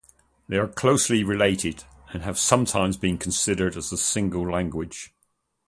[0.49, 5.13] They are closely related and have sometimes been considered as a single language.